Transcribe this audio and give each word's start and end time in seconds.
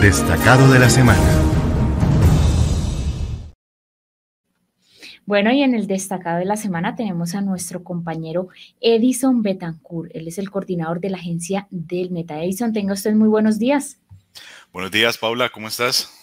Destacado 0.00 0.70
de 0.70 0.78
la 0.78 0.88
semana. 0.88 1.20
Bueno, 5.26 5.50
y 5.52 5.62
en 5.62 5.74
el 5.74 5.88
destacado 5.88 6.38
de 6.38 6.44
la 6.44 6.56
semana 6.56 6.94
tenemos 6.94 7.34
a 7.34 7.40
nuestro 7.40 7.82
compañero 7.82 8.46
Edison 8.80 9.42
Betancourt. 9.42 10.10
Él 10.14 10.28
es 10.28 10.38
el 10.38 10.50
coordinador 10.50 11.00
de 11.00 11.10
la 11.10 11.18
agencia 11.18 11.66
del 11.70 12.12
Meta. 12.12 12.40
Edison, 12.40 12.72
tenga 12.72 12.94
usted 12.94 13.12
muy 13.14 13.28
buenos 13.28 13.58
días. 13.58 13.98
Buenos 14.72 14.92
días, 14.92 15.18
Paula, 15.18 15.48
¿cómo 15.48 15.66
estás? 15.66 16.17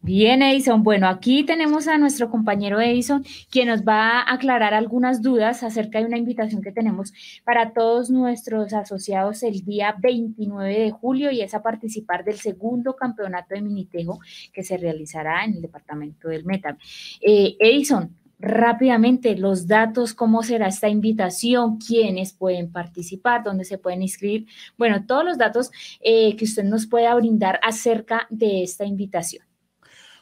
Bien, 0.00 0.42
Edison. 0.42 0.84
Bueno, 0.84 1.08
aquí 1.08 1.42
tenemos 1.42 1.88
a 1.88 1.98
nuestro 1.98 2.30
compañero 2.30 2.80
Edison, 2.80 3.24
quien 3.50 3.66
nos 3.66 3.82
va 3.82 4.20
a 4.20 4.32
aclarar 4.32 4.72
algunas 4.72 5.22
dudas 5.22 5.64
acerca 5.64 5.98
de 5.98 6.06
una 6.06 6.16
invitación 6.16 6.62
que 6.62 6.70
tenemos 6.70 7.12
para 7.44 7.72
todos 7.72 8.08
nuestros 8.08 8.72
asociados 8.72 9.42
el 9.42 9.64
día 9.64 9.96
29 9.98 10.78
de 10.78 10.90
julio 10.92 11.32
y 11.32 11.40
es 11.40 11.52
a 11.52 11.62
participar 11.62 12.24
del 12.24 12.36
segundo 12.36 12.94
campeonato 12.94 13.54
de 13.54 13.60
Minitejo 13.60 14.20
que 14.52 14.62
se 14.62 14.76
realizará 14.76 15.44
en 15.44 15.54
el 15.54 15.62
departamento 15.62 16.28
del 16.28 16.44
Meta. 16.44 16.78
Eh, 17.20 17.56
Edison, 17.58 18.14
rápidamente 18.38 19.36
los 19.36 19.66
datos, 19.66 20.14
cómo 20.14 20.44
será 20.44 20.68
esta 20.68 20.88
invitación, 20.88 21.78
quiénes 21.78 22.32
pueden 22.32 22.70
participar, 22.70 23.42
dónde 23.42 23.64
se 23.64 23.78
pueden 23.78 24.02
inscribir. 24.02 24.46
Bueno, 24.78 25.04
todos 25.06 25.24
los 25.24 25.38
datos 25.38 25.72
eh, 26.00 26.36
que 26.36 26.44
usted 26.44 26.62
nos 26.62 26.86
pueda 26.86 27.12
brindar 27.16 27.58
acerca 27.64 28.28
de 28.30 28.62
esta 28.62 28.84
invitación. 28.84 29.47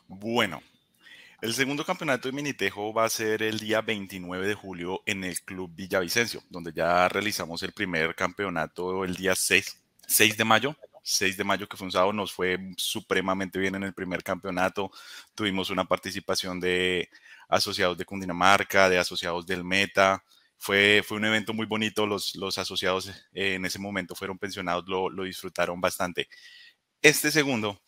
Bueno, 0.09 0.63
el 1.43 1.53
segundo 1.53 1.85
campeonato 1.85 2.29
de 2.29 2.33
Minitejo 2.33 2.93
va 2.95 3.05
a 3.05 3.09
ser 3.09 3.43
el 3.43 3.59
día 3.59 3.81
29 3.81 4.47
de 4.47 4.55
julio 4.55 5.03
en 5.05 5.25
el 5.25 5.41
Club 5.43 5.73
Villavicencio, 5.75 6.43
donde 6.49 6.73
ya 6.73 7.09
realizamos 7.09 7.63
el 7.65 7.73
primer 7.73 8.15
campeonato 8.15 9.05
el 9.05 9.17
día 9.17 9.35
6, 9.35 9.83
6 10.07 10.37
de 10.37 10.45
mayo. 10.45 10.77
6 11.03 11.37
de 11.37 11.45
mayo, 11.45 11.69
que 11.69 11.77
fue 11.77 11.87
un 11.87 11.93
sábado, 11.93 12.13
nos 12.13 12.33
fue 12.33 12.59
supremamente 12.77 13.59
bien 13.59 13.75
en 13.75 13.83
el 13.85 13.95
primer 13.95 14.23
campeonato. 14.23 14.91
Tuvimos 15.35 15.71
una 15.71 15.85
participación 15.85 16.61
de 16.61 17.09
asociados 17.49 17.99
de 17.99 18.05
Cundinamarca, 18.05 18.89
de 18.89 18.99
asociados 18.99 19.47
del 19.47 19.65
Meta. 19.65 20.23
Fue, 20.57 21.03
fue 21.07 21.17
un 21.19 21.25
evento 21.25 21.53
muy 21.53 21.67
bonito. 21.67 22.07
Los, 22.07 22.35
los 22.37 22.59
asociados 22.59 23.09
eh, 23.33 23.55
en 23.55 23.65
ese 23.67 23.79
momento 23.79 24.15
fueron 24.15 24.39
pensionados, 24.39 24.85
lo, 24.89 25.11
lo 25.11 25.25
disfrutaron 25.25 25.81
bastante. 25.81 26.29
Este 27.03 27.31
segundo 27.31 27.81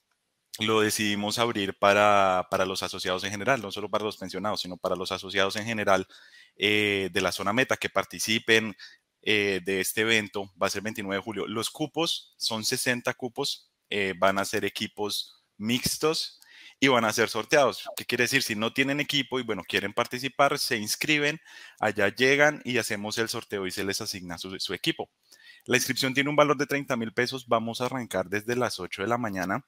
lo 0.59 0.81
decidimos 0.81 1.39
abrir 1.39 1.79
para, 1.79 2.47
los 2.67 2.83
asociados 2.83 3.25
en 3.25 3.31
general, 3.31 3.63
no 3.63 3.71
solo 3.71 3.89
para 3.89 4.05
los 4.05 4.17
pensionados, 4.17 4.61
sino 4.61 4.77
para 4.77 4.97
los 4.97 5.13
asociados 5.13 5.57
en 5.57 5.65
general 5.65 6.07
eh, 6.57 7.11
de 7.13 7.21
la 7.21 7.33
zona 7.33 7.53
meta 7.53 7.77
que 7.77 7.89
participen 7.89 8.77
eh, 9.23 9.61
de 9.65 9.81
este 9.81 10.03
evento. 10.03 10.53
Va 10.61 10.67
a 10.67 10.71
ser 10.71 10.83
29 10.83 11.17
de 11.17 11.23
julio. 11.23 11.47
Los 11.47 11.71
cupos 11.71 12.35
son 12.37 12.65
60 12.65 13.13
cupos, 13.15 13.71
eh, 13.91 14.15
van 14.19 14.39
a 14.39 14.45
ser 14.45 14.65
equipos 14.65 15.45
mixtos 15.57 16.41
y 16.81 16.89
van 16.89 17.05
a 17.05 17.13
ser 17.13 17.29
sorteados. 17.29 17.89
¿Qué 17.97 18.05
quiere 18.05 18.25
decir? 18.25 18.43
Si 18.43 18.55
no 18.55 18.73
tienen 18.73 19.01
equipo 19.01 19.39
y 19.39 19.43
bueno, 19.43 19.63
quieren 19.67 19.93
participar, 19.93 20.59
se 20.59 20.77
inscriben, 20.77 21.41
allá 21.81 22.09
llegan 22.09 22.63
y 22.65 22.79
hacemos 22.79 23.19
el 23.19 23.29
sorteo 23.29 23.67
y 23.67 23.71
se 23.71 23.85
les 23.85 24.01
asigna 24.01 24.39
su, 24.39 24.59
su 24.59 24.75
equipo. 24.75 25.11
La 25.67 25.77
inscripción 25.77 26.15
tiene 26.15 26.31
un 26.31 26.37
valor 26.37 26.57
de 26.57 26.67
30 26.67 26.97
mil 26.97 27.13
pesos. 27.13 27.47
Vamos 27.47 27.81
a 27.81 27.87
arrancar 27.87 28.29
desde 28.29 28.57
las 28.57 28.81
8 28.81 29.03
de 29.03 29.09
la 29.09 29.19
mañana 29.19 29.65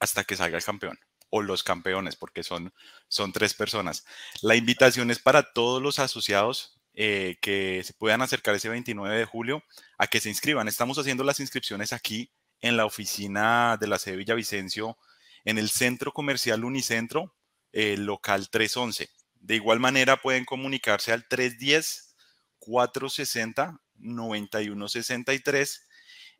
hasta 0.00 0.24
que 0.24 0.36
salga 0.36 0.56
el 0.56 0.64
campeón 0.64 0.98
o 1.30 1.42
los 1.42 1.62
campeones, 1.62 2.16
porque 2.16 2.42
son, 2.42 2.72
son 3.08 3.32
tres 3.32 3.54
personas. 3.54 4.04
La 4.42 4.56
invitación 4.56 5.10
es 5.10 5.20
para 5.20 5.52
todos 5.52 5.80
los 5.80 5.98
asociados 6.00 6.80
eh, 6.94 7.36
que 7.40 7.82
se 7.84 7.94
puedan 7.94 8.20
acercar 8.20 8.56
ese 8.56 8.68
29 8.68 9.16
de 9.16 9.24
julio 9.24 9.62
a 9.96 10.08
que 10.08 10.20
se 10.20 10.28
inscriban. 10.28 10.66
Estamos 10.66 10.98
haciendo 10.98 11.22
las 11.22 11.38
inscripciones 11.38 11.92
aquí 11.92 12.32
en 12.60 12.76
la 12.76 12.84
oficina 12.84 13.76
de 13.80 13.86
la 13.86 13.98
sede 13.98 14.16
Villavicencio, 14.16 14.98
en 15.44 15.56
el 15.58 15.70
centro 15.70 16.12
comercial 16.12 16.64
Unicentro, 16.64 17.36
local 17.72 18.50
311. 18.50 19.08
De 19.34 19.54
igual 19.54 19.78
manera 19.78 20.20
pueden 20.20 20.44
comunicarse 20.44 21.12
al 21.12 21.26
310 21.28 22.16
460 22.58 23.80
9163 23.94 25.88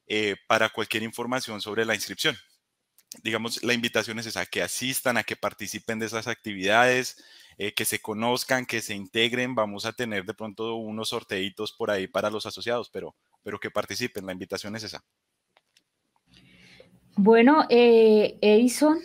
eh, 0.09 0.37
para 0.47 0.69
cualquier 0.71 1.03
información 1.05 1.61
sobre 1.61 1.85
la 1.85 1.95
inscripción 1.95 2.37
digamos, 3.23 3.63
la 3.63 3.75
invitación 3.75 4.19
es 4.19 4.27
esa, 4.27 4.47
que 4.47 4.63
asistan, 4.63 5.17
a 5.17 5.25
que 5.25 5.37
participen 5.37 5.99
de 5.99 6.07
esas 6.07 6.27
actividades, 6.27 7.23
eh, 7.59 7.73
que 7.75 7.85
se 7.85 8.01
conozcan, 8.01 8.67
que 8.67 8.81
se 8.81 8.95
integren. 8.95 9.55
Vamos 9.55 9.85
a 9.85 9.93
tener 9.93 10.25
de 10.25 10.35
pronto 10.35 10.77
unos 10.77 11.09
sorteitos 11.11 11.73
por 11.73 11.91
ahí 11.91 12.07
para 12.07 12.31
los 12.31 12.47
asociados, 12.47 12.89
pero, 12.91 13.17
pero 13.43 13.59
que 13.59 13.71
participen. 13.71 14.27
La 14.27 14.33
invitación 14.33 14.77
es 14.77 14.85
esa. 14.85 15.05
Bueno, 17.17 17.67
eh, 17.69 18.39
Edison 18.41 19.01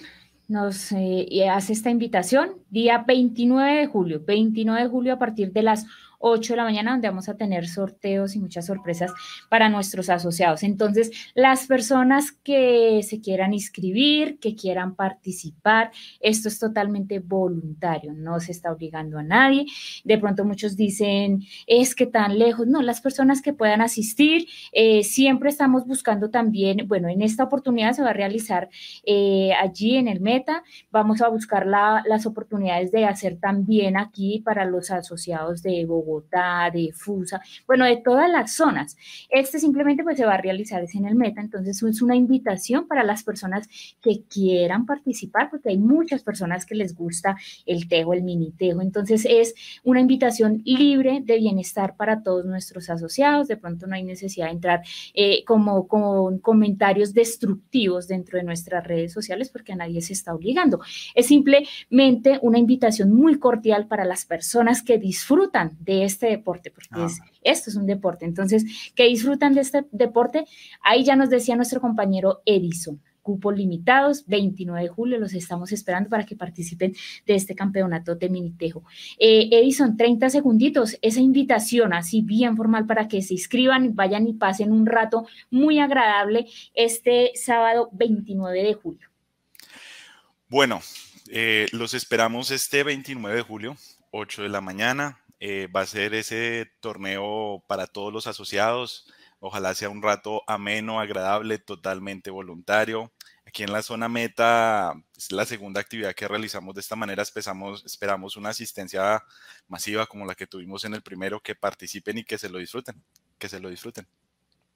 nos 0.47 0.91
eh, 0.91 1.49
hace 1.49 1.73
esta 1.73 1.89
invitación 1.89 2.53
día 2.69 3.03
29 3.05 3.79
de 3.79 3.87
julio, 3.87 4.21
29 4.25 4.83
de 4.83 4.89
julio 4.89 5.13
a 5.13 5.19
partir 5.19 5.51
de 5.51 5.63
las 5.63 5.85
8 6.27 6.53
de 6.53 6.57
la 6.57 6.63
mañana, 6.63 6.91
donde 6.91 7.07
vamos 7.07 7.29
a 7.29 7.37
tener 7.37 7.67
sorteos 7.67 8.35
y 8.35 8.39
muchas 8.39 8.65
sorpresas 8.65 9.11
para 9.49 9.69
nuestros 9.69 10.09
asociados. 10.09 10.63
Entonces, 10.63 11.11
las 11.35 11.67
personas 11.67 12.31
que 12.31 13.01
se 13.03 13.21
quieran 13.21 13.53
inscribir, 13.53 14.39
que 14.39 14.55
quieran 14.55 14.95
participar, 14.95 15.91
esto 16.19 16.47
es 16.47 16.57
totalmente 16.57 17.19
voluntario, 17.19 18.13
no 18.13 18.39
se 18.39 18.51
está 18.53 18.71
obligando 18.71 19.19
a 19.19 19.23
nadie. 19.23 19.65
De 20.03 20.17
pronto 20.17 20.45
muchos 20.45 20.75
dicen, 20.75 21.43
es 21.67 21.93
que 21.93 22.07
tan 22.07 22.39
lejos, 22.39 22.65
no, 22.65 22.81
las 22.81 23.01
personas 23.01 23.43
que 23.43 23.53
puedan 23.53 23.81
asistir, 23.81 24.47
eh, 24.71 25.03
siempre 25.03 25.49
estamos 25.49 25.85
buscando 25.85 26.31
también, 26.31 26.87
bueno, 26.87 27.07
en 27.07 27.21
esta 27.21 27.43
oportunidad 27.43 27.93
se 27.93 28.01
va 28.01 28.09
a 28.09 28.13
realizar 28.13 28.69
eh, 29.05 29.51
allí 29.61 29.95
en 29.97 30.07
el 30.07 30.21
Meta, 30.35 30.63
vamos 30.91 31.21
a 31.21 31.29
buscar 31.29 31.65
las 31.65 32.25
oportunidades 32.25 32.91
de 32.91 33.05
hacer 33.05 33.37
también 33.39 33.95
aquí 33.95 34.41
para 34.43 34.65
los 34.65 34.91
asociados 34.91 35.61
de 35.61 35.85
Bogotá 35.85 36.69
de 36.73 36.91
Fusa, 36.93 37.39
bueno, 37.65 37.85
de 37.85 37.95
todas 37.97 38.29
las 38.29 38.51
zonas. 38.51 38.97
Este 39.29 39.59
simplemente 39.59 40.03
pues 40.03 40.17
se 40.17 40.25
va 40.25 40.33
a 40.33 40.41
realizar 40.41 40.83
es 40.83 40.93
en 40.95 41.05
el 41.05 41.15
Meta, 41.15 41.39
entonces 41.39 41.81
es 41.81 42.01
una 42.01 42.17
invitación 42.17 42.85
para 42.87 43.03
las 43.03 43.23
personas 43.23 43.69
que 44.01 44.23
quieran 44.23 44.85
participar, 44.85 45.49
porque 45.49 45.69
hay 45.69 45.77
muchas 45.77 46.21
personas 46.21 46.65
que 46.65 46.75
les 46.75 46.93
gusta 46.93 47.37
el 47.65 47.87
tejo, 47.87 48.13
el 48.13 48.23
mini 48.23 48.51
tejo, 48.51 48.81
entonces 48.81 49.25
es 49.29 49.55
una 49.85 50.01
invitación 50.01 50.61
libre 50.65 51.21
de 51.23 51.37
bienestar 51.37 51.95
para 51.95 52.23
todos 52.23 52.45
nuestros 52.45 52.89
asociados, 52.89 53.47
de 53.47 53.55
pronto 53.55 53.87
no 53.87 53.95
hay 53.95 54.03
necesidad 54.03 54.47
de 54.47 54.51
entrar 54.51 54.81
eh, 55.13 55.45
como 55.45 55.87
con 55.87 56.39
comentarios 56.39 57.13
destructivos 57.13 58.09
dentro 58.09 58.37
de 58.37 58.43
nuestras 58.43 58.85
redes 58.85 59.13
sociales 59.13 59.49
porque 59.49 59.73
a 59.73 59.75
nadie 59.77 60.01
se 60.01 60.13
está 60.13 60.24
obligando. 60.33 60.79
Es 61.13 61.27
simplemente 61.27 62.39
una 62.41 62.57
invitación 62.57 63.13
muy 63.13 63.37
cordial 63.39 63.87
para 63.87 64.05
las 64.05 64.25
personas 64.25 64.81
que 64.81 64.97
disfrutan 64.97 65.77
de 65.79 66.03
este 66.03 66.27
deporte, 66.27 66.71
porque 66.71 66.89
ah. 66.93 67.07
esto 67.43 67.69
es 67.69 67.75
un 67.75 67.85
deporte. 67.85 68.25
Entonces, 68.25 68.65
que 68.95 69.05
disfrutan 69.05 69.53
de 69.53 69.61
este 69.61 69.85
deporte, 69.91 70.45
ahí 70.81 71.03
ya 71.03 71.15
nos 71.15 71.29
decía 71.29 71.55
nuestro 71.55 71.81
compañero 71.81 72.41
Edison 72.45 72.99
cupos 73.25 73.57
limitados, 73.57 74.23
29 74.27 74.83
de 74.83 74.87
julio, 74.87 75.17
los 75.17 75.33
estamos 75.33 75.71
esperando 75.71 76.11
para 76.11 76.27
que 76.27 76.35
participen 76.35 76.93
de 77.25 77.33
este 77.33 77.55
campeonato 77.55 78.13
de 78.13 78.29
Minitejo. 78.29 78.83
Eh, 79.17 79.49
Edison, 79.51 79.97
30 79.97 80.29
segunditos, 80.29 80.99
esa 81.01 81.21
invitación 81.21 81.91
así 81.91 82.21
bien 82.21 82.55
formal 82.55 82.85
para 82.85 83.07
que 83.07 83.23
se 83.23 83.33
inscriban, 83.33 83.95
vayan 83.95 84.27
y 84.27 84.33
pasen 84.33 84.71
un 84.71 84.85
rato 84.85 85.25
muy 85.49 85.79
agradable 85.79 86.45
este 86.75 87.31
sábado 87.33 87.89
29 87.93 88.61
de 88.61 88.73
julio. 88.75 89.14
Bueno, 90.55 90.81
eh, 91.31 91.67
los 91.73 91.93
esperamos 91.93 92.49
este 92.49 92.83
29 92.83 93.35
de 93.35 93.41
julio, 93.41 93.75
8 94.11 94.43
de 94.43 94.47
la 94.47 94.61
mañana, 94.61 95.21
eh, 95.41 95.67
va 95.67 95.81
a 95.81 95.85
ser 95.85 96.13
ese 96.13 96.71
torneo 96.79 97.61
para 97.67 97.87
todos 97.87 98.13
los 98.13 98.25
asociados. 98.25 99.05
Ojalá 99.41 99.75
sea 99.75 99.89
un 99.89 100.01
rato 100.01 100.43
ameno, 100.47 101.01
agradable, 101.01 101.57
totalmente 101.57 102.31
voluntario. 102.31 103.11
Aquí 103.45 103.63
en 103.63 103.73
la 103.73 103.81
zona 103.81 104.07
meta 104.07 104.93
es 105.17 105.29
la 105.33 105.45
segunda 105.45 105.81
actividad 105.81 106.15
que 106.15 106.25
realizamos 106.25 106.73
de 106.73 106.79
esta 106.79 106.95
manera. 106.95 107.21
Esperamos, 107.21 107.83
esperamos 107.85 108.37
una 108.37 108.51
asistencia 108.51 109.25
masiva 109.67 110.07
como 110.07 110.25
la 110.25 110.35
que 110.35 110.47
tuvimos 110.47 110.85
en 110.85 110.93
el 110.93 111.01
primero, 111.01 111.41
que 111.41 111.55
participen 111.55 112.19
y 112.19 112.23
que 112.23 112.37
se 112.37 112.47
lo 112.47 112.59
disfruten, 112.59 113.03
que 113.37 113.49
se 113.49 113.59
lo 113.59 113.67
disfruten. 113.69 114.07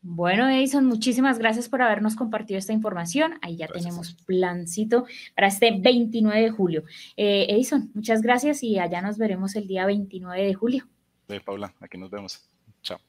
Bueno, 0.02 0.48
Edison, 0.48 0.86
muchísimas 0.86 1.40
gracias 1.40 1.68
por 1.68 1.82
habernos 1.82 2.16
compartido 2.16 2.58
esta 2.58 2.72
información. 2.72 3.34
Ahí 3.42 3.58
ya 3.58 3.68
tenemos 3.68 4.14
plancito 4.26 5.06
para 5.36 5.48
este 5.48 5.78
29 5.78 6.42
de 6.42 6.50
julio. 6.50 6.84
Eh, 7.18 7.48
Edison, 7.50 7.92
muchas 7.94 8.22
gracias 8.22 8.64
y 8.64 8.80
allá 8.80 9.02
nos 9.02 9.18
veremos 9.18 9.56
el 9.56 9.68
día 9.68 9.86
29 9.86 10.46
de 10.46 10.54
julio. 10.54 10.88
Sí, 11.28 11.40
Paula, 11.42 11.74
aquí 11.82 11.98
nos 11.98 12.10
vemos. 12.10 12.50
Chao. 12.82 13.00